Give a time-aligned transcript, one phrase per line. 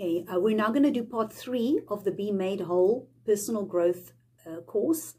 [0.00, 3.64] Okay, uh, we're now going to do part three of the Be Made Whole personal
[3.64, 4.12] growth
[4.46, 5.14] uh, course.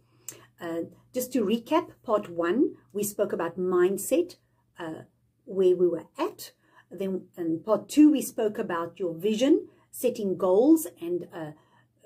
[0.61, 4.37] Uh, just to recap, part one, we spoke about mindset,
[4.79, 5.01] uh,
[5.43, 6.53] where we were at.
[6.89, 11.51] Then in part two, we spoke about your vision, setting goals and uh,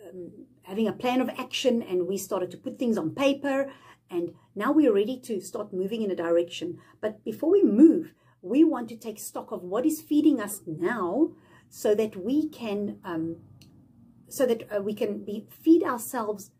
[0.09, 0.31] um,
[0.63, 1.83] having a plan of action.
[1.83, 3.71] And we started to put things on paper.
[4.09, 6.79] And now we're ready to start moving in a direction.
[7.01, 11.33] But before we move, we want to take stock of what is feeding us now
[11.75, 13.35] so that we can um,
[14.29, 16.51] so that uh, we can be, feed ourselves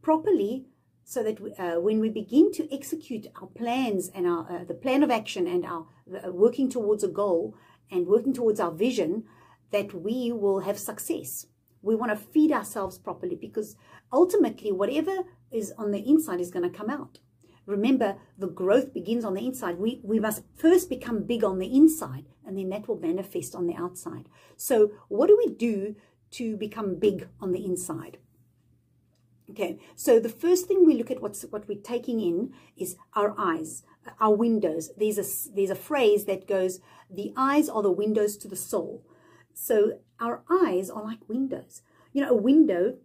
[0.00, 0.66] properly
[1.02, 4.72] so that we, uh, when we begin to execute our plans and our uh, the
[4.72, 5.86] plan of action and our
[6.24, 7.56] uh, working towards a goal
[7.90, 9.24] and working towards our vision
[9.72, 11.46] that we will have success.
[11.82, 13.74] We want to feed ourselves properly because
[14.12, 17.18] ultimately whatever is on the inside is going to come out
[17.66, 21.74] remember the growth begins on the inside we we must first become big on the
[21.74, 25.94] inside and then that will manifest on the outside so what do we do
[26.30, 28.18] to become big on the inside
[29.50, 33.34] Okay, so the first thing we look at what's what we're taking in is our
[33.38, 33.82] eyes,
[34.18, 34.90] our windows.
[34.96, 36.80] There's a there's a phrase that goes,
[37.10, 39.04] "The eyes are the windows to the soul."
[39.52, 41.82] So our eyes are like windows.
[42.12, 42.96] You know, a window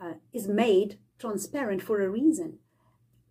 [0.00, 2.58] uh, is made transparent for a reason,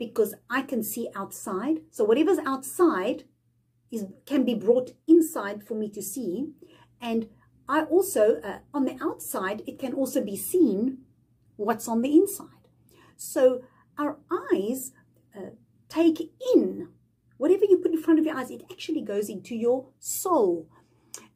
[0.02, 1.82] because I can see outside.
[1.92, 3.26] So whatever's outside
[3.92, 6.54] is can be brought inside for me to see,
[7.00, 7.30] and
[7.70, 10.80] I also uh, on the outside it can also be seen
[11.56, 12.64] what's on the inside.
[13.16, 13.62] So
[14.00, 14.18] our
[14.52, 14.92] eyes
[15.38, 15.52] uh,
[15.88, 16.90] take in
[17.38, 20.68] whatever you put in front of your eyes, it actually goes into your soul.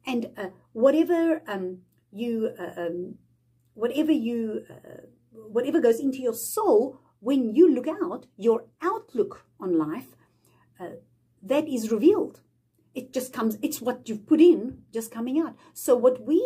[0.04, 3.18] And uh, whatever um, you, uh, um,
[3.74, 9.76] whatever you, uh, whatever goes into your soul, when you look out, your outlook on
[9.76, 10.10] life,
[10.78, 10.90] uh,
[11.42, 12.40] that is revealed.
[12.94, 15.56] It just comes, it's what you've put in just coming out.
[15.74, 16.40] So what we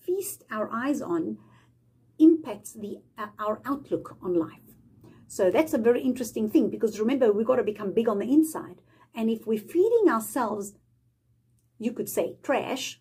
[0.00, 1.36] feast our eyes on
[2.18, 4.68] impacts the uh, our outlook on life.
[5.26, 8.32] So that's a very interesting thing because remember, we've got to become big on the
[8.32, 8.80] inside.
[9.14, 10.72] And if we're feeding ourselves,
[11.78, 12.98] you could say trash,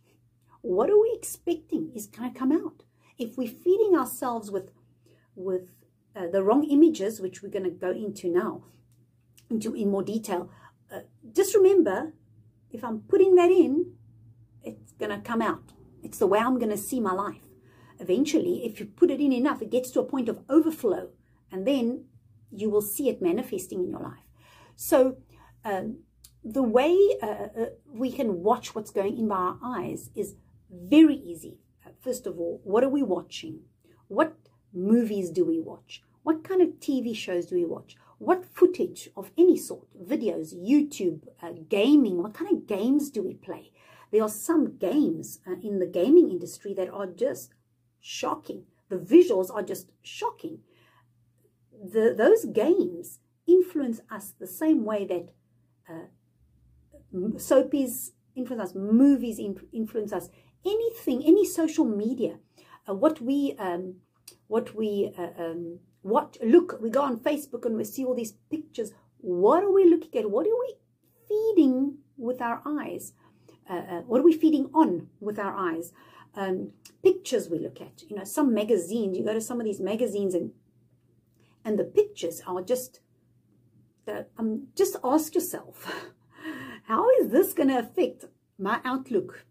[0.59, 2.84] what are we expecting is going to come out?
[3.17, 4.72] If we're feeding ourselves with,
[5.35, 5.69] with
[6.16, 8.63] uh, the wrong images, which we're going to go into now,
[9.50, 10.50] into in more detail,
[10.94, 11.01] uh,
[11.34, 12.13] just remember,
[12.72, 13.94] if I'm putting that in,
[14.63, 15.73] it's going to come out.
[16.02, 17.44] It's the way I'm going to see my life
[18.00, 21.09] eventually, if you put it in enough, it gets to a point of overflow,
[21.52, 22.06] and then
[22.52, 24.28] you will see it manifesting in your life.
[24.75, 25.18] So,
[25.66, 26.00] um,
[26.44, 30.35] the way uh, uh, we can watch what's going in by our eyes is
[30.69, 31.59] very easy.
[31.85, 33.62] Uh, first of all, what are we watching?
[34.09, 34.35] What
[34.73, 36.03] movies do we watch?
[36.23, 37.95] What kind of TV shows do we watch?
[38.17, 43.34] What footage of any sort, videos, YouTube, uh, gaming, what kind of games do we
[43.34, 43.72] play?
[44.11, 47.53] There are some games uh, in the gaming industry that are just
[48.00, 48.63] shocking.
[48.89, 50.59] The visuals are just shocking.
[51.72, 55.29] The, those games influence us the same way that
[55.90, 56.07] uh,
[57.13, 60.29] soapies influence us, movies influence us,
[60.66, 62.38] anything, any social media,
[62.88, 63.95] uh, what we, um,
[64.53, 68.36] what we, uh, um, what, look, we go on Facebook and we see all these
[68.52, 68.91] pictures.
[69.18, 70.30] What are we looking at?
[70.30, 70.75] What are we
[71.28, 73.14] feeding with our eyes?
[73.69, 75.91] Uh, uh, what are we feeding on with our eyes?
[76.36, 76.72] um,
[77.03, 78.03] pictures we look at.
[78.09, 80.52] You know, some magazines, you go to some of these magazines and
[81.66, 83.00] and the pictures are just,
[84.06, 85.90] the, um, just ask yourself,
[86.88, 88.25] how is this going to affect
[88.59, 89.46] my outlook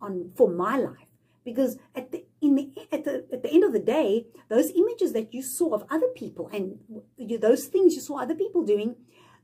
[0.00, 1.08] on for my life?
[1.44, 5.12] Because at the in the at the at the end of the day, those images
[5.12, 6.78] that you saw of other people and
[7.16, 8.96] you, those things you saw other people doing,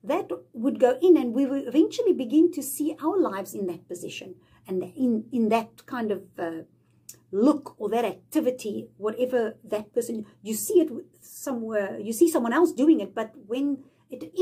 [0.03, 3.87] that would go in, and we will eventually begin to see our lives in that
[3.88, 4.34] position
[4.66, 6.62] and in, in that kind of uh,
[7.33, 10.91] look or that activity, whatever that person, you see it
[11.21, 14.32] somewhere, you see someone else doing it, but when it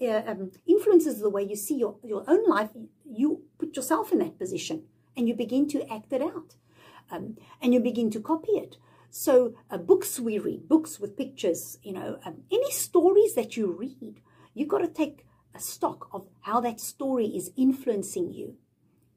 [0.00, 2.70] uh, um, influences the way you see your, your own life,
[3.04, 4.84] you put yourself in that position
[5.16, 6.54] and you begin to act it out
[7.10, 8.76] um, and you begin to copy it.
[9.10, 13.72] So uh, books we read, books with pictures, you know, um, any stories that you
[13.72, 14.20] read,
[14.54, 18.56] you've got to take a stock of how that story is influencing you.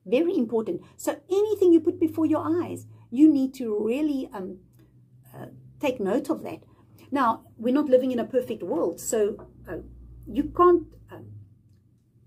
[0.05, 0.81] Very important.
[0.97, 4.57] So anything you put before your eyes, you need to really um,
[5.33, 5.47] uh,
[5.79, 6.63] take note of that.
[7.11, 9.77] Now, we're not living in a perfect world, so uh,
[10.25, 11.27] you can't um,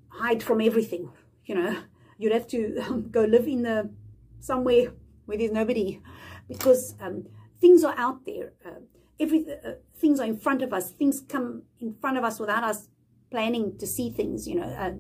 [0.09, 1.11] hide from everything.
[1.45, 1.77] You know,
[2.19, 3.91] you'd have to go live in the
[4.39, 4.93] somewhere
[5.27, 6.01] where there's nobody,
[6.49, 7.27] because um,
[7.61, 8.53] things are out there.
[8.65, 8.81] Uh,
[9.21, 10.91] every uh, things are in front of us.
[10.93, 12.89] Things come in front of us without us
[13.31, 14.49] planning to see things.
[14.49, 14.93] You know, uh,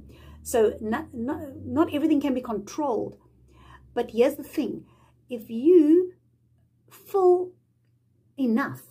[0.42, 3.16] so not, not, not everything can be controlled.
[3.94, 4.84] But here's the thing.
[5.28, 6.12] if you
[6.90, 7.52] fill
[8.38, 8.82] enough,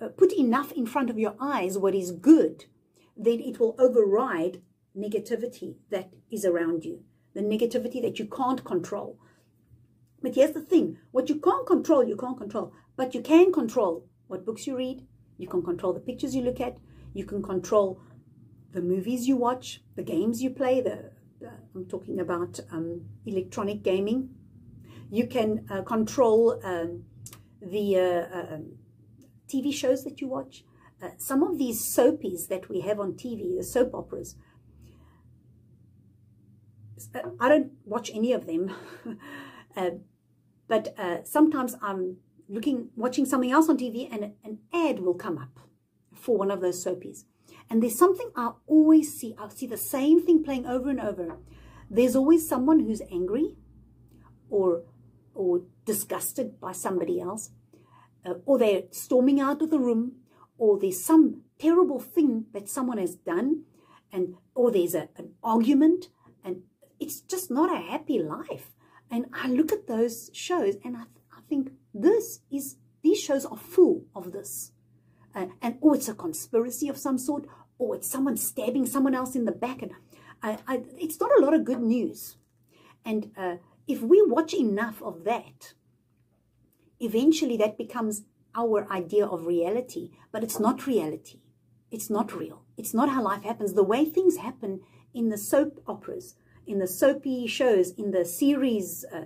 [0.00, 2.66] uh, put enough in front of your eyes what is good,
[3.16, 4.62] then it will override
[4.96, 7.02] negativity that is around you,
[7.34, 9.18] the negativity that you can't control.
[10.22, 10.98] But here's the thing.
[11.10, 15.06] What you can't control, you can't control, but you can control what books you read,
[15.36, 16.78] you can control the pictures you look at,
[17.12, 18.00] you can control
[18.72, 21.10] the movies you watch, the games you play, the,
[21.74, 24.30] I'm talking about um, electronic gaming.
[25.10, 27.04] You can uh, control um,
[27.60, 28.72] the uh, uh, um,
[29.48, 30.64] TV shows that you watch.
[31.02, 34.36] Uh, some of these soapies that we have on TV, the soap operas,
[37.40, 38.72] I don't watch any of them,
[39.76, 39.90] uh,
[40.68, 42.18] but uh, sometimes I'm
[42.48, 45.60] looking, watching something else on TV and an ad will come up
[46.14, 47.24] for one of those soapies.
[47.68, 49.34] And there's something I always see.
[49.38, 51.38] I see the same thing playing over and over.
[51.90, 53.56] There's always someone who's angry
[54.50, 54.82] or,
[55.34, 57.50] or disgusted by somebody else,
[58.24, 60.12] uh, or they're storming out of the room,
[60.58, 63.62] or there's some terrible thing that someone has done,
[64.12, 66.08] and or there's a, an argument,
[66.44, 66.62] and
[67.00, 68.72] it's just not a happy life.
[69.12, 71.64] And I look at those shows and I, th I think
[72.06, 74.72] this is, these shows are full of this.
[75.34, 77.44] Uh, and oh, it's a conspiracy of some sort,
[77.78, 79.82] or it's someone stabbing someone else in the back.
[79.82, 79.92] And
[80.42, 80.74] I, I,
[81.04, 82.36] it's not a lot of good news.
[83.04, 83.56] And uh,
[83.86, 85.74] if we watch enough of that,
[86.98, 88.22] eventually that becomes
[88.54, 90.04] our idea of reality.
[90.32, 91.40] But it's not reality.
[91.90, 92.62] It's not real.
[92.78, 93.74] It's not how life happens.
[93.74, 94.80] The way things happen
[95.12, 96.34] in the soap operas,
[96.66, 99.24] in the soapy shows, in the series, uh,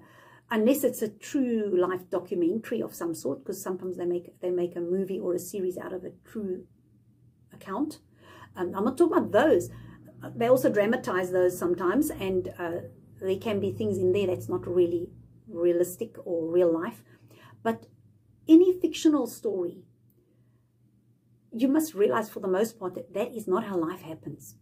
[0.50, 4.76] unless it's a true life documentary of some sort, because sometimes they make they make
[4.76, 6.64] a movie or a series out of a true
[7.52, 7.98] account.
[8.56, 9.70] Um, I'm not talking about those.
[10.34, 12.70] They also dramatize those sometimes, and uh,
[13.20, 15.10] there can be things in there that's not really
[15.48, 17.02] realistic or real life.
[17.62, 17.86] But
[18.48, 19.84] any fictional story,
[21.52, 24.56] you must realize for the most part that that is not how life happens.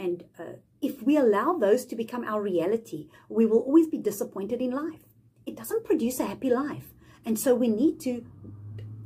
[0.00, 4.60] And uh, if we allow those to become our reality, we will always be disappointed
[4.60, 5.04] in life
[5.46, 6.94] it doesn't produce a happy life.
[7.24, 8.24] And so we need to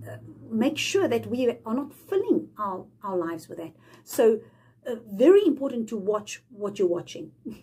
[0.08, 0.16] uh,
[0.50, 3.72] make sure that we are not filling our, our lives with that.
[4.04, 4.40] So
[4.86, 7.32] uh, very important to watch what you're watching.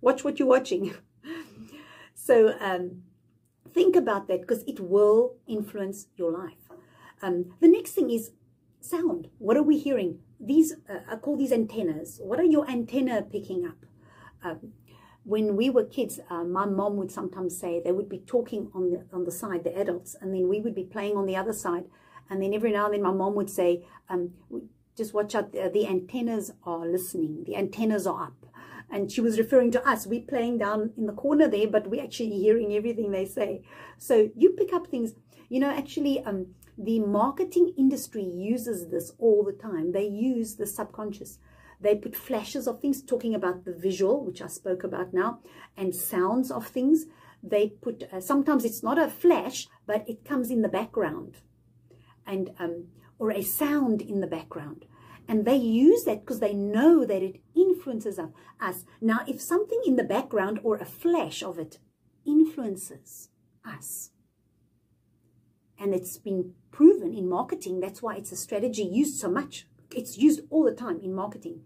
[0.00, 0.94] watch what you're watching.
[2.14, 3.02] so um,
[3.72, 6.68] think about that because it will influence your life.
[7.22, 8.30] Um, the next thing is
[8.80, 9.28] sound.
[9.38, 10.20] What are we hearing?
[10.40, 12.20] These, uh, I call these antennas.
[12.22, 13.84] What are your antenna picking up?
[14.42, 14.72] Um,
[15.24, 18.90] when we were kids, uh, my mom would sometimes say they would be talking on
[18.90, 21.52] the on the side, the adults, and then we would be playing on the other
[21.52, 21.84] side.
[22.30, 24.32] And then every now and then my mom would say, um,
[24.96, 28.46] just watch out, the, the antennas are listening, the antennas are up.
[28.90, 30.06] And she was referring to us.
[30.06, 33.62] We're playing down in the corner there, but we're actually hearing everything they say.
[33.98, 35.12] So you pick up things.
[35.50, 39.90] You know, actually, um, the marketing industry uses this all the time.
[39.92, 41.38] They use the subconscious.
[41.80, 45.40] They put flashes of things, talking about the visual, which I spoke about now,
[45.76, 47.06] and sounds of things.
[47.42, 51.38] They put, uh, sometimes it's not a flash, but it comes in the background,
[52.26, 52.88] and um,
[53.18, 54.84] or a sound in the background.
[55.26, 58.84] And they use that because they know that it influences us.
[59.00, 61.78] Now, if something in the background or a flash of it
[62.24, 63.28] influences
[63.64, 64.10] us,
[65.78, 70.18] and it's been proven in marketing, that's why it's a strategy used so much it's
[70.18, 71.62] used all the time in marketing.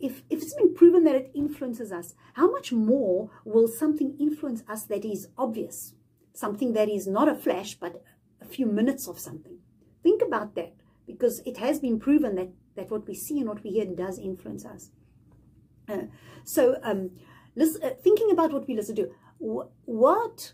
[0.00, 4.62] If, if it's been proven that it influences us, how much more will something influence
[4.68, 5.94] us that is obvious?
[6.32, 8.02] Something that is not a flash, but
[8.40, 9.58] a few minutes of something.
[10.02, 10.74] Think about that
[11.06, 14.18] because it has been proven that, that what we see and what we hear does
[14.18, 14.90] influence us.
[15.88, 16.02] Uh,
[16.44, 17.10] so um,
[17.56, 19.10] listen, uh, thinking about what we listen to,
[19.40, 20.52] wh what,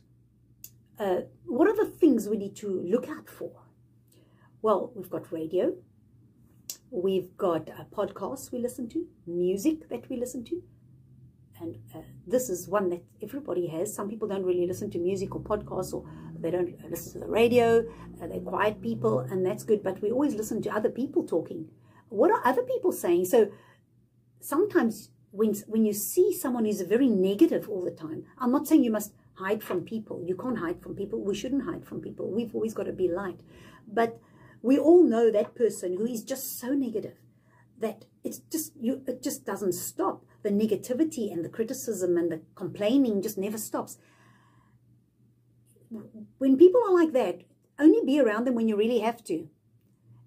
[0.99, 3.53] uh, what are the things we need to look out for?
[4.63, 5.75] Well, we've got radio,
[6.95, 10.63] We've got a podcast we listen to, music that we listen to.
[11.61, 13.93] And uh, this is one that everybody has.
[13.93, 16.09] Some people don't really listen to music or podcasts or
[16.39, 17.81] they don't listen to the radio.
[18.23, 19.83] Uh, they're quiet people and that's good.
[19.83, 21.69] But we always listen to other people talking.
[22.11, 23.25] What are other people saying?
[23.25, 23.51] So
[24.39, 28.85] sometimes when, when you see someone who's very negative all the time, I'm not saying
[28.85, 30.23] you must hide from people.
[30.27, 31.21] You can't hide from people.
[31.21, 32.31] We shouldn't hide from people.
[32.31, 33.41] We've always got to be light.
[33.87, 34.21] But
[34.63, 37.17] we all know that person who is just so negative
[37.79, 42.41] that it's just you it just doesn't stop the negativity and the criticism and the
[42.55, 43.99] complaining just never stops
[46.39, 47.43] when people are like that
[47.79, 49.49] only be around them when you really have to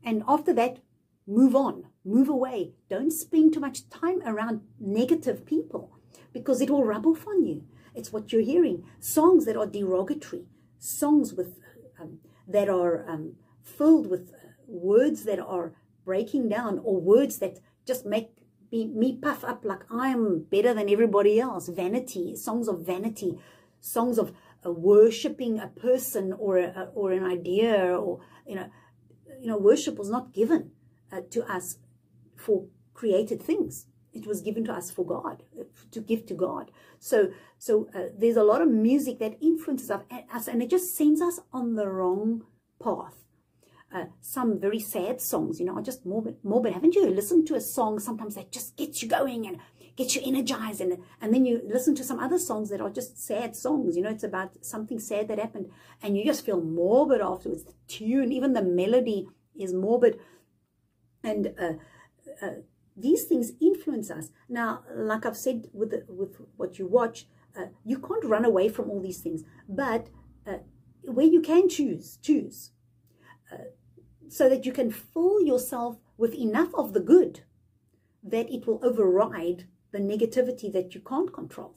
[0.03, 0.79] and after that
[1.25, 5.97] move on move away don't spend too much time around negative people
[6.33, 7.63] because it will rub off on you
[7.97, 10.45] it's what you're hearing songs that are derogatory
[10.79, 11.59] songs with
[11.99, 15.73] um, that are um, filled with uh, words that are
[16.05, 18.29] breaking down or words that just make
[18.71, 21.67] me, me puff up like I am better than everybody else.
[21.67, 23.39] Vanity, songs of vanity,
[23.81, 24.33] songs of
[24.65, 28.69] uh, worshipping a person or a, or an idea or you know,
[29.39, 30.71] you know, worship was not given
[31.11, 31.77] uh, to us
[32.35, 33.87] for created things.
[34.17, 35.43] It was given to us for God,
[35.91, 36.71] to give to God.
[36.99, 41.21] So, so uh, there's a lot of music that influences us, and it just sends
[41.21, 42.43] us on the wrong
[42.81, 43.23] path.
[43.93, 46.35] Uh, some very sad songs, you know, are just morbid.
[46.43, 46.73] Morbid.
[46.73, 49.59] Haven't you listened to a song sometimes that just gets you going and
[49.95, 53.17] gets you energized, and and then you listen to some other songs that are just
[53.17, 53.95] sad songs.
[53.95, 55.71] You know, it's about something sad that happened,
[56.01, 57.63] and you just feel morbid afterwards.
[57.63, 60.19] The tune, even the melody, is morbid,
[61.23, 61.73] and uh,
[62.45, 62.55] uh,
[62.97, 64.31] these things influence us.
[64.49, 67.27] Now, like I've said with the, with what you watch,
[67.57, 70.09] uh, you can't run away from all these things, but
[70.45, 70.57] uh,
[71.03, 72.71] where you can choose, choose
[74.29, 77.41] so that you can fill yourself with enough of the good
[78.23, 81.75] that it will override the negativity that you can't control.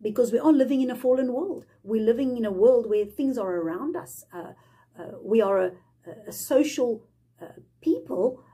[0.00, 1.66] Because we are living in a fallen world.
[1.82, 4.24] We're living in a world where things are around us.
[4.32, 4.52] Uh,
[4.98, 5.72] uh, we are a,
[6.26, 7.04] a social
[7.40, 7.48] uh,
[7.82, 8.49] people, uh,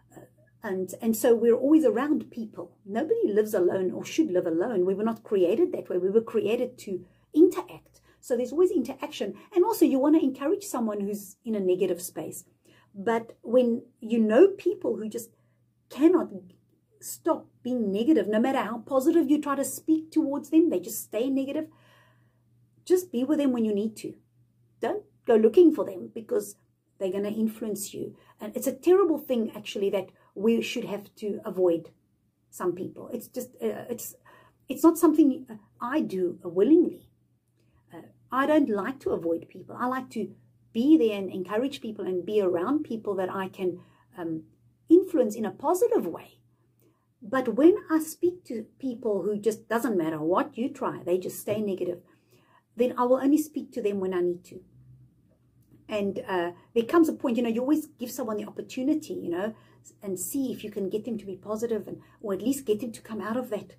[0.63, 2.73] and, and so we're always around people.
[2.85, 4.85] Nobody lives alone or should live alone.
[4.85, 5.99] We were not created that way.
[5.99, 8.01] We were created to interact.
[8.21, 9.35] So there's always interaction.
[9.55, 12.45] And also, you want to encourage someone who's in a negative space
[12.97, 15.29] but when you know people who just
[15.91, 16.29] cannot
[16.99, 21.05] stop being negative, no matter how positive you try to speak towards them, they just
[21.05, 21.67] stay negative.
[22.87, 24.15] Just be with them when you need to.
[24.81, 26.57] Don't go looking for them because
[26.99, 28.17] they're going to influence you.
[28.41, 31.91] And it's a terrible thing, actually, that we should have to avoid
[32.51, 33.09] some people.
[33.13, 34.15] It's just, uh, it's,
[34.69, 35.47] it's not something
[35.81, 37.09] I do willingly.
[37.93, 39.77] Uh, I don't like to avoid people.
[39.79, 40.31] I like to
[40.73, 43.81] be there and encourage people and be around people that I can
[44.19, 44.43] um,
[44.89, 46.39] influence in a positive way.
[47.23, 51.41] But when I speak to people who just doesn't matter what you try, they just
[51.41, 52.01] stay negative,
[52.77, 54.61] then I will only speak to them when I need to.
[55.89, 59.31] And uh, there comes a point, you know, you always give someone the opportunity, you
[59.31, 59.55] know,
[60.03, 62.81] and see if you can get them to be positive and, or at least get
[62.81, 63.75] them to come out of that,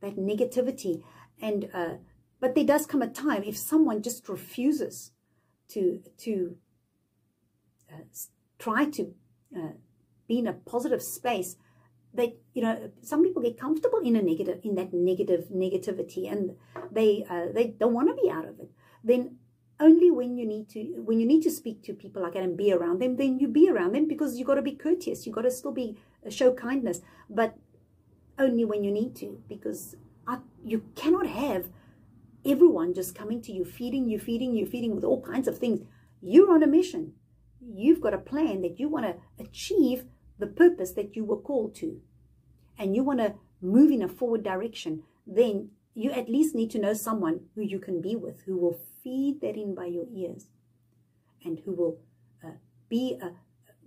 [0.00, 1.02] that negativity.
[1.40, 1.94] And, uh,
[2.40, 5.12] but there does come a time if someone just refuses
[5.68, 6.56] to to
[7.90, 8.02] uh,
[8.58, 9.14] try to
[9.56, 9.72] uh,
[10.28, 11.56] be in a positive space
[12.14, 16.56] they you know some people get comfortable in a negative in that negative negativity and
[16.90, 18.70] they uh, they don't want to be out of it
[19.02, 19.36] then
[19.82, 22.56] only when you need to when you need to speak to people like that and
[22.56, 25.32] be around them then you be around them because you got to be courteous you
[25.32, 25.96] got to still be
[26.26, 27.56] uh, show kindness but
[28.38, 29.96] only when you need to because
[30.26, 31.68] I, you cannot have
[32.44, 35.80] everyone just coming to you, feeding you, feeding you, feeding with all kinds of things.
[36.20, 37.14] You're on a mission.
[37.60, 40.04] You've got a plan that you want to achieve
[40.38, 42.00] the purpose that you were called to.
[42.78, 45.02] And you want to move in a forward direction.
[45.26, 48.80] Then you at least need to know someone who you can be with, who will
[49.02, 50.46] feed that in by your ears
[51.44, 51.98] and who will
[52.44, 52.52] uh,
[52.88, 53.32] be a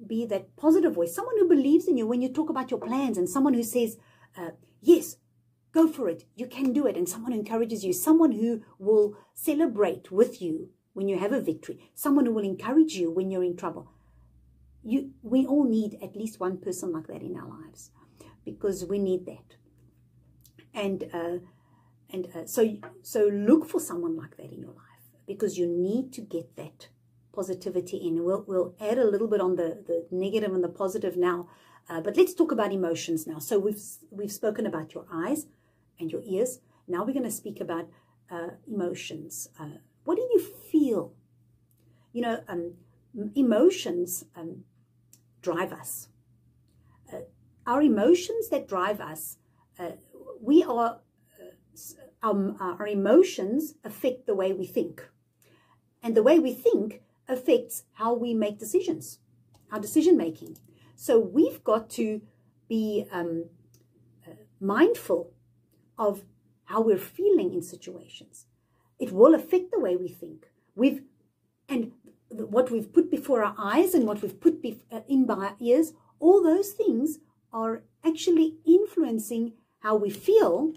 [0.05, 3.17] be that positive voice, someone who believes in you when you talk about your plans
[3.17, 3.97] and someone who says,
[4.37, 4.49] uh,
[4.81, 5.15] yes,
[5.75, 6.23] Go for it.
[6.37, 6.95] You can do it.
[6.95, 11.41] And someone who encourages you, someone who will celebrate with you when you have a
[11.41, 13.91] victory, someone who will encourage you when you're in trouble.
[14.85, 17.91] You, we all need at least one person like that in our lives
[18.45, 19.57] because we need that.
[20.73, 21.39] And uh,
[22.09, 24.84] and uh, so so look for someone like that in your life
[25.27, 26.89] because you need to get that
[27.33, 28.23] positivity in.
[28.23, 31.47] We'll we'll add a little bit on the the negative and the positive now,
[31.89, 33.39] uh, but let's talk about emotions now.
[33.39, 35.47] So we've we've spoken about your eyes,
[35.99, 36.59] and your ears.
[36.87, 37.89] Now we're going to speak about
[38.29, 39.49] uh, emotions.
[39.59, 41.13] Uh, what do you feel?
[42.13, 42.73] You know, um,
[43.35, 44.63] emotions um,
[45.41, 46.09] drive us.
[47.11, 47.21] Uh,
[47.65, 49.37] our emotions that drive us,
[49.79, 49.91] uh,
[50.41, 50.99] we are,
[51.41, 55.07] uh, um, our emotions affect the way we think.
[56.05, 59.17] And the way we think affects how we make decisions,
[59.71, 60.59] our decision making.
[60.95, 62.21] So we've got to
[62.69, 63.45] be um,
[64.25, 65.31] uh, mindful
[65.97, 66.23] of
[66.65, 68.45] how we're feeling in situations.
[68.99, 70.45] It will affect the way we think.
[70.75, 71.01] We've
[71.67, 71.91] and
[72.29, 75.93] what we've put before our eyes and what we've put uh, in by our ears,
[76.19, 77.17] all those things
[77.51, 80.71] are actually influencing how we feel,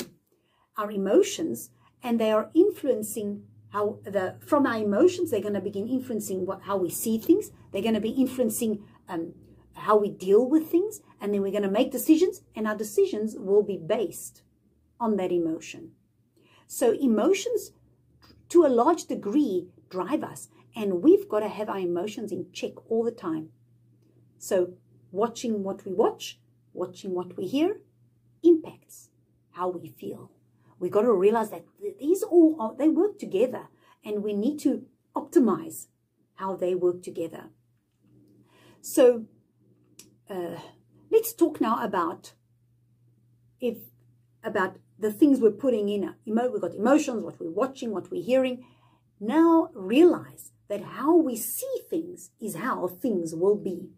[0.79, 1.69] our emotions,
[2.03, 6.63] and they are influencing how the from our emotions they're going to begin influencing what
[6.63, 7.51] how we see things.
[7.73, 9.35] They're going to be influencing um,
[9.75, 13.37] how we deal with things, and then we're going to make decisions, and our decisions
[13.39, 14.43] will be based
[15.01, 15.93] on that emotion.
[16.67, 17.73] So emotions,
[18.51, 20.49] to a large degree, drive us.
[20.77, 23.49] And we've got to have our emotions in check all the time.
[24.39, 24.75] So
[25.11, 26.39] watching what we watch,
[26.73, 27.81] watching what we hear,
[28.43, 29.09] impacts
[29.53, 30.31] how we feel.
[30.79, 31.65] We've got to realize that
[31.99, 33.69] these all are, they work together
[34.05, 35.87] and we need to optimize
[36.35, 37.51] how they work together.
[38.81, 39.25] So
[40.31, 40.61] uh,
[41.11, 42.33] let's talk now about
[43.61, 43.79] if
[44.45, 46.15] about the things we're putting in.
[46.25, 48.65] We've got emotions, what we're watching, what we're hearing.
[49.21, 53.91] Now realize that how we see things is how things will be.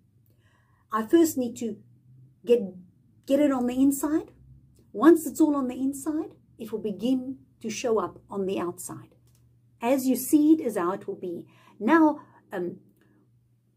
[0.92, 1.76] I first need to
[2.44, 2.60] get,
[3.26, 4.30] get it on the inside.
[4.92, 9.14] Once it's all on the inside, it will begin to show up on the outside.
[9.82, 11.46] As you see it is how it will be.
[11.80, 12.20] Now,
[12.52, 12.76] um,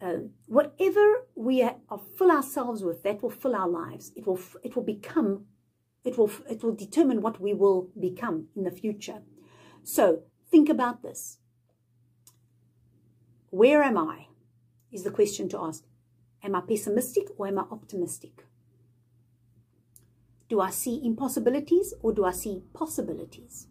[0.02, 0.16] uh,
[0.48, 1.78] whatever we are,
[2.18, 4.12] fill ourselves with, that will fill our lives.
[4.16, 5.46] It will, it will become,
[6.04, 9.22] it will, it will determine what we will become in the future.
[9.84, 11.40] So think about this.
[13.50, 14.28] Where am I?
[14.92, 15.86] Is the question to ask.
[16.44, 18.46] Am I pessimistic or am I optimistic?
[20.54, 23.66] Do I see impossibilities or do I see possibilities?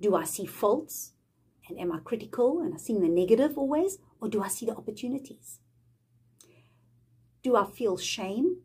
[0.00, 1.12] Do I see faults
[1.68, 4.74] and am I critical and I see the negative always or do I see the
[4.74, 5.58] opportunities?
[7.42, 8.62] Do I feel shame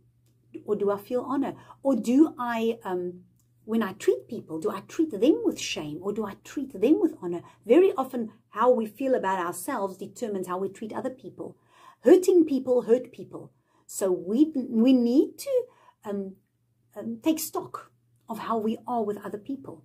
[0.64, 1.56] or do I feel honor?
[1.84, 3.26] Or do I, um,
[3.66, 7.02] when I treat people, do I treat them with shame or do I treat them
[7.02, 7.42] with honor?
[7.66, 11.58] Very often, how we feel about ourselves determines how we treat other people.
[12.06, 13.52] Hurting people hurt people.
[13.86, 15.64] So we, we need to
[16.06, 16.36] um,
[16.96, 17.92] um, take stock
[18.28, 19.84] of how we are with other people.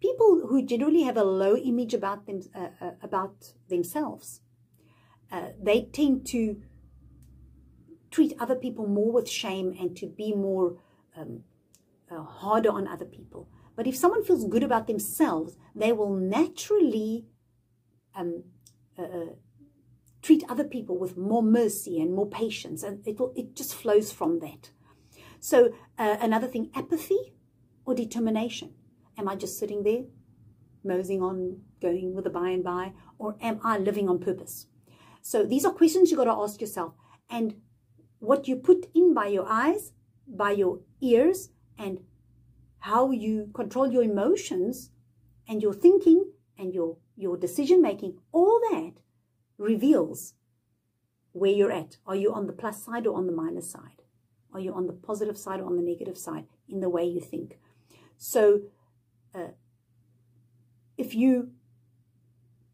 [0.00, 4.40] People who generally have a low image about them uh, uh, about themselves,
[5.32, 6.62] uh, they tend to
[8.10, 10.78] treat other people more with shame and to be more
[11.16, 11.42] um,
[12.10, 13.48] uh, harder on other people.
[13.76, 17.26] But if someone feels good about themselves, they will naturally
[18.14, 18.44] um,
[18.98, 19.34] uh,
[20.22, 24.10] treat other people with more mercy and more patience and it will it just flows
[24.12, 24.70] from that
[25.40, 27.34] so uh, another thing apathy
[27.84, 28.72] or determination
[29.16, 30.04] am i just sitting there
[30.84, 34.66] moseying on going with the by and by or am i living on purpose
[35.22, 36.92] so these are questions you got to ask yourself
[37.28, 37.54] and
[38.18, 39.92] what you put in by your eyes
[40.26, 42.00] by your ears and
[42.80, 44.90] how you control your emotions
[45.48, 48.92] and your thinking and your your decision making all that
[49.58, 50.34] reveals
[51.32, 51.96] where you're at.
[52.06, 53.97] Are you on the plus side or on the minus side?
[54.52, 57.20] Are you on the positive side or on the negative side in the way you
[57.20, 57.58] think?
[58.16, 58.62] So,
[59.34, 59.52] uh,
[60.96, 61.52] if you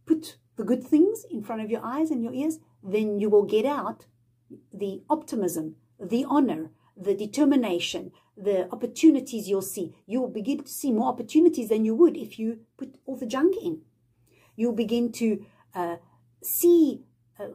[0.07, 3.45] put the good things in front of your eyes and your ears, then you will
[3.45, 4.07] get out
[4.73, 9.97] the optimism, the honor, the determination, the opportunities you'll see.
[10.07, 13.27] You will begin to see more opportunities than you would if you put all the
[13.27, 13.83] junk in.
[14.57, 15.97] You'll begin to uh,
[16.43, 17.03] see
[17.39, 17.49] uh,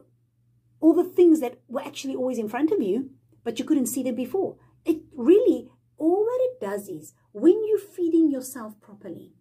[0.80, 3.10] all the things that were actually always in front of you,
[3.44, 4.56] but you couldn't see them before.
[4.84, 9.32] It really, all that it does is when you're feeding yourself properly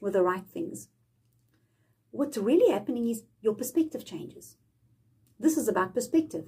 [0.00, 0.88] with the right things,
[2.10, 4.56] what's really happening is your perspective changes.
[5.38, 6.46] This is about perspective,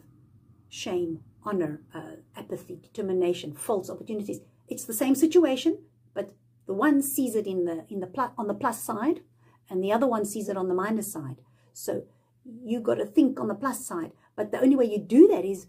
[0.68, 4.40] shame, honor, uh, apathy, determination, false opportunities.
[4.68, 5.78] It's the same situation,
[6.14, 6.34] but
[6.66, 9.20] the one sees it in the in the on the plus side,
[9.68, 11.36] and the other one sees it on the minus side.
[11.72, 12.04] So
[12.44, 14.12] you got to think on the plus side.
[14.36, 15.66] But the only way you do that is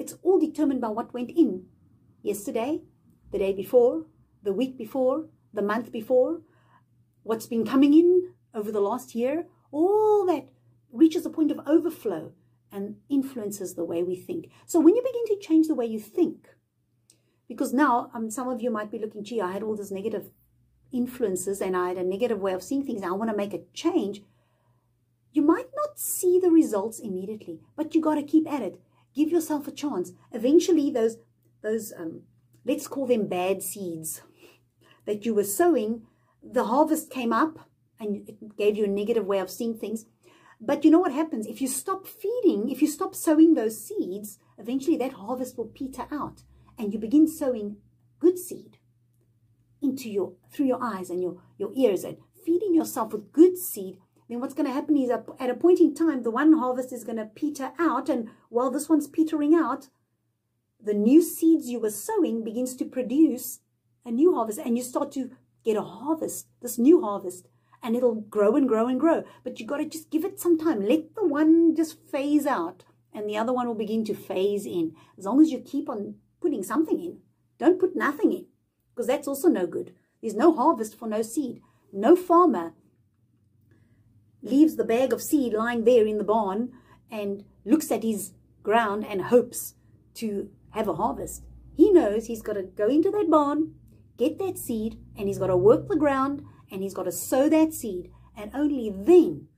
[0.00, 1.66] it's all determined by what went in
[2.22, 2.80] yesterday,
[3.32, 4.06] the day before,
[4.42, 6.40] the week before, the month before,
[7.22, 9.46] what's been coming in over the last year.
[9.70, 10.48] All that
[10.90, 12.32] reaches a point of overflow
[12.72, 14.50] and influences the way we think.
[14.64, 16.48] So when you begin to change the way you think,
[17.46, 20.30] because now um, some of you might be looking, gee, I had all these negative
[20.92, 23.02] influences and I had a negative way of seeing things.
[23.02, 24.22] I want to make a change.
[25.32, 28.80] You might not see the results immediately, but you got to keep at it.
[29.20, 30.12] Give yourself a chance.
[30.32, 31.18] Eventually, those,
[31.60, 32.22] those um,
[32.64, 34.22] let's call them bad seeds
[35.04, 36.06] that you were sowing,
[36.42, 40.06] the harvest came up and it gave you a negative way of seeing things.
[40.58, 41.46] But you know what happens?
[41.46, 46.06] If you stop feeding, if you stop sowing those seeds, eventually that harvest will peter
[46.10, 46.40] out
[46.78, 47.76] and you begin sowing
[48.20, 48.78] good seed
[49.82, 53.98] into your, through your eyes and your, your ears and feeding yourself with good seed
[54.30, 57.02] then what's going to happen is at a point in time, the one harvest is
[57.02, 58.08] going to peter out.
[58.08, 59.88] And while this one's petering out,
[60.80, 63.58] the new seeds you were sowing begins to produce
[64.04, 64.60] a new harvest.
[64.60, 65.32] And you start to
[65.64, 67.48] get a harvest, this new harvest.
[67.82, 69.24] And it'll grow and grow and grow.
[69.42, 70.86] But you got to just give it some time.
[70.86, 72.84] Let the one just phase out.
[73.12, 74.94] And the other one will begin to phase in.
[75.18, 77.18] As long as you keep on putting something in.
[77.58, 78.46] Don't put nothing in.
[78.94, 79.92] Because that's also no good.
[80.20, 81.62] There's no harvest for no seed.
[81.92, 82.74] No farmer
[84.42, 86.72] leaves the bag of seed lying there in the barn
[87.10, 89.74] and looks at his ground and hopes
[90.14, 91.42] to have a harvest.
[91.76, 93.74] He knows he's got to go into that barn,
[94.16, 97.48] get that seed, and he's got to work the ground and he's got to sow
[97.48, 98.10] that seed.
[98.36, 99.48] And only then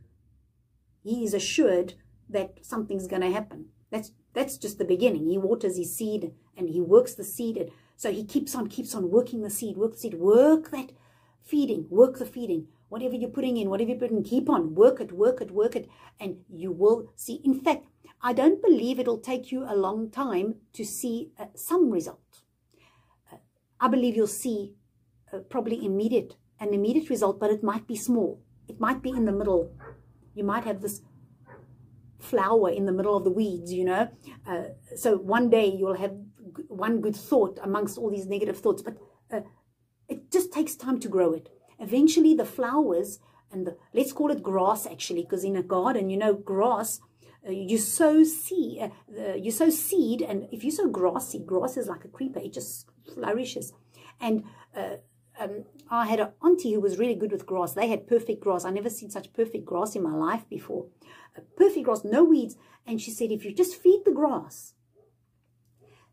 [1.02, 1.94] he is assured
[2.28, 3.66] that something's going to happen.
[3.90, 5.26] That's that's just the beginning.
[5.26, 7.70] He waters his seed and he works the seed.
[7.96, 10.92] So he keeps on, keeps on working the seed, work the seed, work that
[11.44, 12.68] feeding, work the feeding.
[12.92, 15.88] Whatever you're putting in, whatever you're putting, keep on, work it, work it, work it,
[16.20, 17.40] and you will see.
[17.42, 17.86] In fact,
[18.20, 22.42] I don't believe it'll take you a long time to see uh, some result.
[23.32, 23.38] Uh,
[23.80, 24.74] I believe you'll see
[25.32, 28.42] uh, probably immediate, an immediate result, but it might be small.
[28.68, 29.72] It might be in the middle.
[30.34, 31.00] You might have this
[32.18, 34.08] flower in the middle of the weeds, you know.
[34.46, 34.64] Uh,
[34.96, 36.14] so one day you'll have
[36.68, 38.98] one good thought amongst all these negative thoughts, but
[39.32, 39.40] uh,
[40.10, 41.48] it just takes time to grow it.
[41.82, 43.18] Eventually the flowers
[43.50, 47.00] and the, let's call it grass actually, because in a garden, you know, grass,
[47.46, 51.76] uh, you sow seed, uh, you sow seed, and if you sow grass seed, grass
[51.76, 53.72] is like a creeper, it just flourishes.
[54.20, 54.44] And
[54.76, 54.96] uh,
[55.38, 57.72] um, I had an auntie who was really good with grass.
[57.72, 58.64] They had perfect grass.
[58.64, 60.86] I never seen such perfect grass in my life before.
[61.36, 62.56] A perfect grass, no weeds.
[62.86, 64.74] And she said, if you just feed the grass,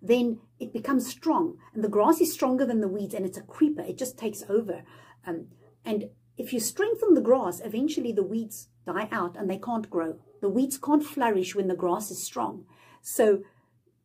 [0.02, 1.58] then it becomes strong.
[1.74, 3.82] And the grass is stronger than the weeds, and it's a creeper.
[3.82, 4.84] It just takes over.
[5.28, 5.48] Um,
[5.86, 10.20] and if you strengthen the grass, eventually the weeds die out and they can't grow.
[10.42, 12.66] The weeds can't flourish when the grass is strong.
[13.02, 13.44] So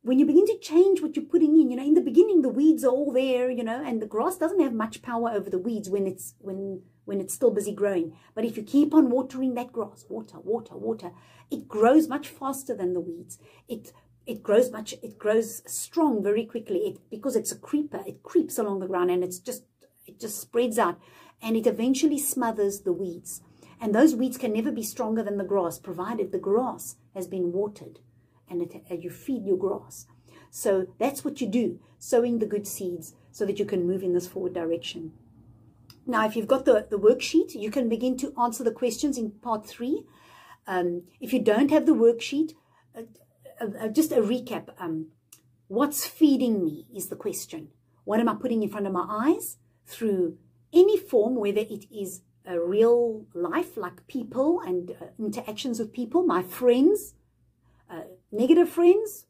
[0.03, 2.49] when you begin to change what you're putting in, you know, in the beginning the
[2.49, 5.59] weeds are all there, you know, and the grass doesn't have much power over the
[5.59, 8.17] weeds when it's when when it's still busy growing.
[8.35, 11.13] But if you keep on watering that grass, water, water, water,
[11.51, 13.39] it grows much faster than the weeds.
[13.69, 13.93] It
[14.27, 16.79] it grows much, it grows strong very quickly.
[16.79, 19.65] It, because it's a creeper, it creeps along the ground and it's just,
[20.07, 20.99] it just spreads out
[21.45, 23.43] and it eventually smothers the weeds.
[23.81, 27.53] And those weeds can never be stronger than the grass, provided the grass has been
[27.53, 27.99] watered
[28.49, 30.07] and, it, you feed your grass.
[30.51, 34.15] So that's what you do, sowing the good seeds so that you can move in
[34.15, 35.13] this forward direction.
[36.07, 39.33] Now, if you've got the, the worksheet, you can begin to answer the questions in
[39.33, 40.05] part three.
[40.67, 42.53] Um, if you don't have the worksheet,
[42.97, 43.03] uh,
[43.61, 44.69] uh, just a recap.
[44.79, 45.09] Um,
[45.69, 47.69] what's feeding me is the question.
[48.05, 50.39] What am I putting in front of my eyes through
[50.75, 56.25] any form, whether it is a real life, like people and uh, interactions with people,
[56.25, 57.15] my friends,
[57.91, 59.27] uh, negative friends,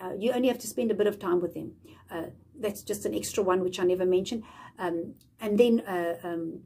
[0.00, 1.72] uh, you only have to spend a bit of time with them.
[2.10, 2.26] Uh,
[2.58, 4.44] that's just an extra one, which I never mentioned.
[4.78, 6.60] Um, and then uh, um,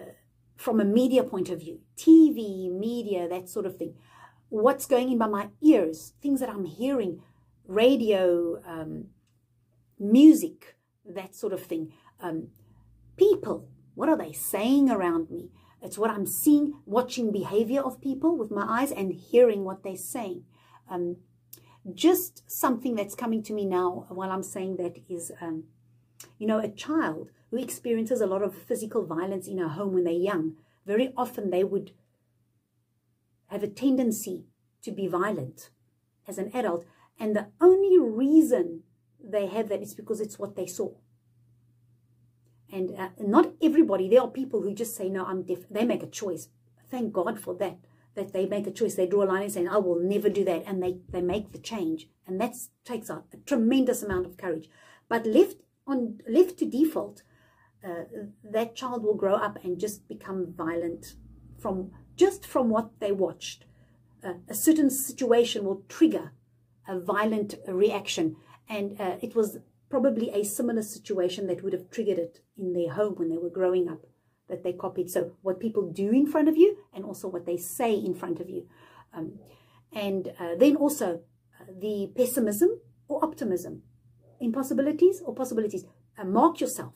[0.00, 0.04] uh,
[0.56, 3.94] from a media point of view, TV, media, that sort of thing
[4.50, 7.22] what's going in by my ears, things that I'm hearing,
[7.66, 9.08] radio, um,
[9.98, 11.92] music, that sort of thing.
[12.20, 12.48] Um,
[13.18, 15.50] people, what are they saying around me?
[15.82, 19.96] It's what I'm seeing, watching behavior of people with my eyes and hearing what they're
[19.96, 20.44] saying.
[20.90, 21.16] Um,
[21.94, 25.64] just something that's coming to me now while I'm saying that is, um,
[26.38, 30.04] you know, a child who experiences a lot of physical violence in a home when
[30.04, 31.92] they're young, very often they would
[33.48, 34.44] have a tendency
[34.82, 35.70] to be violent
[36.26, 36.84] as an adult.
[37.18, 38.82] And the only reason
[39.22, 40.92] they have that is because it's what they saw.
[42.72, 45.60] And uh, not everybody, there are people who just say, no, I'm deaf.
[45.70, 46.48] They make a choice.
[46.90, 47.78] Thank God for that,
[48.14, 48.94] that they make a choice.
[48.94, 50.64] They draw a line and say, I will never do that.
[50.66, 52.08] And they, they make the change.
[52.26, 52.54] And that
[52.84, 54.68] takes a, a tremendous amount of courage.
[55.08, 57.22] But left on left to default,
[57.82, 58.02] uh,
[58.44, 61.14] that child will grow up and just become violent
[61.58, 63.64] from just from what they watched.
[64.22, 66.32] Uh, a certain situation will trigger
[66.86, 68.36] a violent reaction.
[68.68, 72.92] And uh, it was probably a similar situation that would have triggered it in their
[72.92, 74.06] home when they were growing up
[74.48, 75.10] that they copied.
[75.10, 78.40] So what people do in front of you and also what they say in front
[78.40, 78.66] of you.
[79.12, 79.38] Um,
[79.92, 81.20] and uh, then also
[81.60, 83.82] uh, the pessimism or optimism,
[84.40, 85.84] impossibilities or possibilities.
[86.18, 86.94] Uh, mark yourself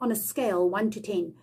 [0.00, 1.34] on a scale 1 to 10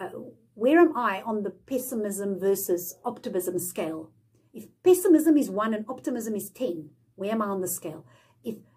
[0.00, 0.08] uh,
[0.54, 4.10] where am I on the pessimism versus optimism scale?
[4.54, 8.06] If pessimism is 1 and optimism is 10, where am I on the scale?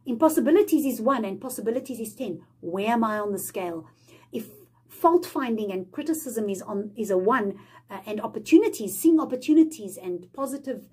[0.09, 3.85] Impossibilities is 1 and possibilities is 10, where am I on the scale?
[4.31, 4.47] If
[4.87, 7.53] fault finding and criticism is on is a 1
[7.91, 10.87] uh, and opportunities, seeing opportunities and positive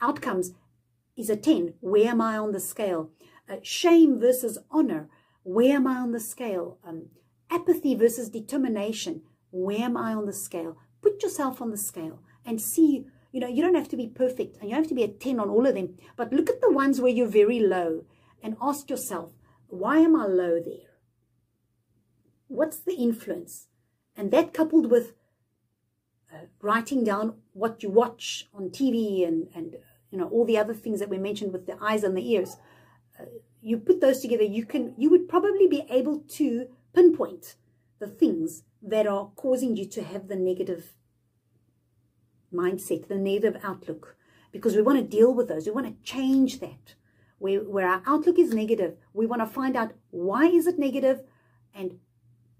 [0.00, 0.50] outcomes
[1.16, 3.10] is a 10, where am I on the scale?
[3.48, 5.08] Uh, shame versus honor,
[5.44, 6.78] where am I on the scale?
[6.84, 7.10] Um,
[7.48, 10.76] apathy versus determination, where am I on the scale?
[11.02, 14.56] Put yourself on the scale and see, you know, you don't have to be perfect
[14.56, 16.60] and you don't have to be a 10 on all of them, but look at
[16.60, 18.04] the ones where you're very low
[18.46, 19.32] and ask yourself,
[19.66, 20.92] why am I low there?
[22.46, 23.66] What's the influence?
[24.16, 25.14] And that coupled with
[26.32, 29.74] uh, writing down what you watch on TV and, and
[30.12, 32.56] you know, all the other things that we mentioned with the eyes and the ears,
[33.18, 33.24] uh,
[33.60, 37.56] you put those together, you can, you would probably be able to pinpoint
[37.98, 40.92] the things that are causing you to have the negative
[42.54, 44.16] mindset, the negative outlook,
[44.52, 45.66] because we want to deal with those.
[45.66, 46.94] We want to change that.
[47.38, 51.22] Where, where our outlook is negative, we want to find out why is it negative
[51.74, 51.98] and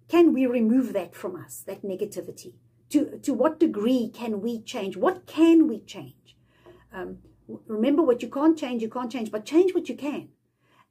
[0.09, 2.55] can we remove that from us, that negativity?
[2.91, 4.97] To, to what degree can we change?
[4.97, 6.37] What can we change?
[6.93, 7.19] Um,
[7.67, 10.29] remember what you can't change, you can't change, but change what you can.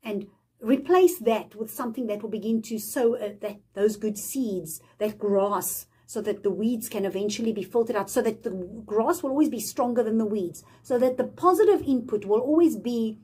[0.04, 0.28] And
[0.62, 5.18] replace that with something that will begin to sow uh, that those good seeds, that
[5.18, 8.52] grass, so that the weeds can eventually be filtered out, so that the
[8.86, 12.76] grass will always be stronger than the weeds, so that the positive input will always
[12.76, 13.20] be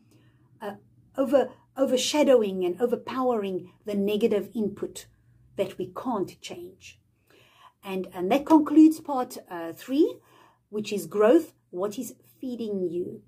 [1.17, 5.05] over overshadowing and overpowering the negative input
[5.55, 6.99] that we can't change.
[7.83, 10.19] And, and that concludes part uh, three,
[10.69, 11.53] which is growth.
[11.69, 13.23] What is feeding you?